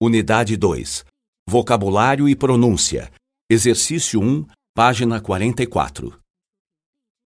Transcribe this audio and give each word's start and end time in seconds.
Unidade 0.00 0.56
2. 0.56 1.04
Vocabulário 1.50 2.28
e 2.28 2.36
pronúncia. 2.36 3.12
Exercício 3.50 4.20
1, 4.20 4.46
página 4.72 5.20
44. 5.20 6.16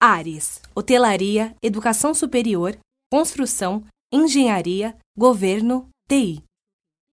Áreas: 0.01 0.63
hotelaria, 0.73 1.55
educação 1.61 2.15
superior, 2.15 2.75
construção, 3.13 3.85
engenharia, 4.11 4.97
governo, 5.15 5.87
TI. 6.09 6.43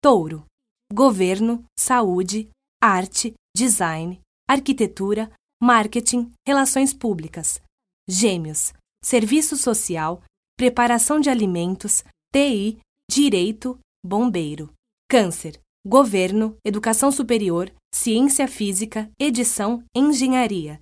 Touro: 0.01 0.47
governo, 0.91 1.63
saúde, 1.79 2.49
arte, 2.83 3.35
design, 3.55 4.23
arquitetura, 4.49 5.31
marketing, 5.63 6.33
relações 6.49 6.95
públicas. 6.95 7.61
Gêmeos: 8.09 8.73
serviço 9.05 9.59
social, 9.59 10.23
preparação 10.57 11.21
de 11.21 11.29
alimentos, 11.29 12.03
TI, 12.33 12.79
direito, 13.11 13.79
bombeiro. 14.03 14.73
Câncer: 15.13 15.61
governo, 15.87 16.57
educação 16.65 17.13
superior, 17.13 17.71
ciência 17.95 18.49
física, 18.49 19.11
edição, 19.21 19.85
engenharia. 19.95 20.81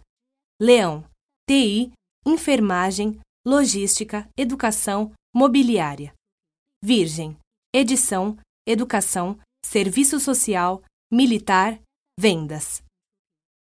Leão: 0.63 1.05
TI, 1.49 1.93
enfermagem, 2.25 3.19
logística, 3.45 4.31
educação, 4.39 5.13
mobiliária. 5.35 6.15
Virgem: 6.81 7.37
edição, 7.75 8.39
educação, 8.65 9.37
serviço 9.67 10.21
social, 10.21 10.81
militar, 11.13 11.81
vendas. 12.17 12.85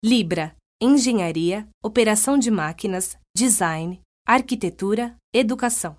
Libra: 0.02 0.55
engenharia, 0.81 1.67
operação 1.83 2.38
de 2.38 2.49
máquinas, 2.49 3.17
design, 3.35 4.02
arquitetura, 4.25 5.17
educação. 5.33 5.97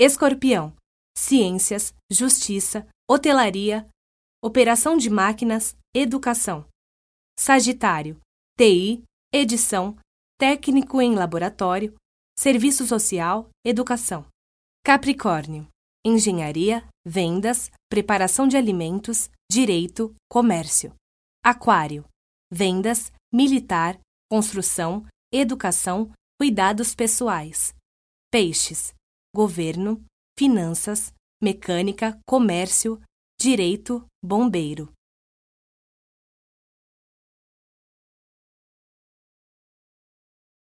Escorpião: 0.00 0.74
ciências, 1.14 1.92
justiça, 2.10 2.88
hotelaria, 3.08 3.88
operação 4.42 4.96
de 4.96 5.08
máquinas, 5.08 5.76
educação. 5.94 6.68
Sagitário: 7.38 8.20
TI, 8.58 9.04
edição, 9.32 9.96
técnico 10.38 11.00
em 11.00 11.14
laboratório, 11.14 11.94
serviço 12.38 12.86
social, 12.86 13.48
educação. 13.64 14.26
Capricórnio: 14.84 15.68
engenharia, 16.04 16.86
vendas, 17.06 17.70
preparação 17.88 18.48
de 18.48 18.56
alimentos, 18.56 19.30
direito, 19.50 20.14
comércio. 20.28 20.94
Aquário: 21.44 22.04
vendas, 22.52 23.12
militar, 23.32 24.00
construção, 24.28 25.06
educação, 25.32 26.12
cuidados 26.38 26.94
pessoais. 26.94 27.74
Peixes: 28.30 28.92
governo, 29.34 30.04
finanças, 30.38 31.12
mecânica, 31.42 32.18
comércio, 32.26 33.00
direito, 33.38 34.04
bombeiro. 34.22 34.95